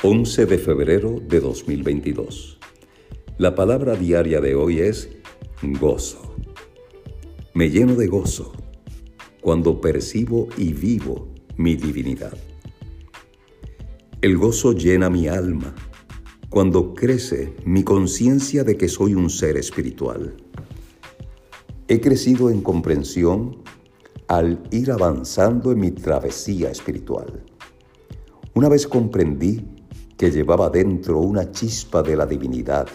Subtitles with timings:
[0.00, 2.60] 11 de febrero de 2022.
[3.36, 5.08] La palabra diaria de hoy es
[5.60, 6.36] gozo.
[7.52, 8.52] Me lleno de gozo
[9.40, 12.38] cuando percibo y vivo mi divinidad.
[14.22, 15.74] El gozo llena mi alma
[16.48, 20.36] cuando crece mi conciencia de que soy un ser espiritual.
[21.88, 23.64] He crecido en comprensión
[24.28, 27.42] al ir avanzando en mi travesía espiritual.
[28.54, 29.77] Una vez comprendí
[30.18, 32.88] que llevaba dentro una chispa de la divinidad,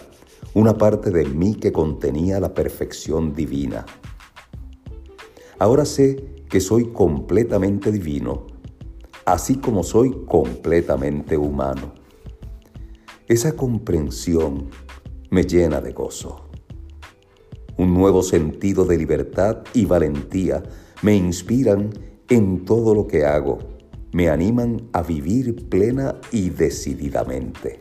[0.52, 3.86] una parte de mí que contenía la perfección divina.
[5.58, 8.46] Ahora sé que soy completamente divino,
[9.24, 11.94] así como soy completamente humano.
[13.26, 14.68] Esa comprensión
[15.30, 16.50] me llena de gozo.
[17.78, 20.62] Un nuevo sentido de libertad y valentía
[21.00, 21.90] me inspiran
[22.28, 23.73] en todo lo que hago
[24.14, 27.80] me animan a vivir plena y decididamente.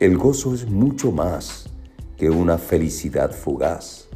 [0.00, 1.68] El gozo es mucho más
[2.16, 4.08] que una felicidad fugaz.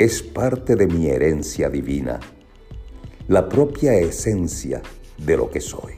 [0.00, 2.18] Es parte de mi herencia divina,
[3.28, 4.82] la propia esencia
[5.16, 5.92] de lo que soy.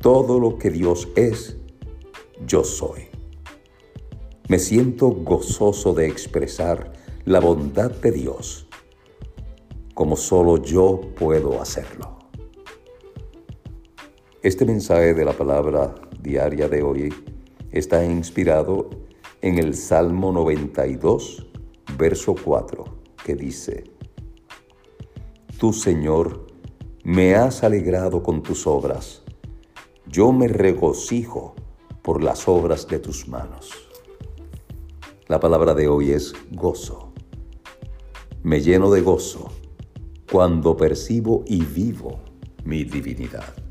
[0.00, 1.56] Todo lo que Dios es,
[2.46, 3.08] yo soy.
[4.46, 6.92] Me siento gozoso de expresar
[7.24, 8.65] la bondad de Dios
[9.96, 12.18] como solo yo puedo hacerlo.
[14.42, 17.14] Este mensaje de la palabra diaria de hoy
[17.70, 18.90] está inspirado
[19.40, 21.46] en el Salmo 92,
[21.96, 22.84] verso 4,
[23.24, 23.84] que dice,
[25.58, 26.46] Tú, Señor,
[27.02, 29.22] me has alegrado con tus obras,
[30.06, 31.54] yo me regocijo
[32.02, 33.70] por las obras de tus manos.
[35.26, 37.14] La palabra de hoy es gozo.
[38.42, 39.55] Me lleno de gozo
[40.36, 42.20] cuando percibo y vivo
[42.66, 43.65] mi divinidad.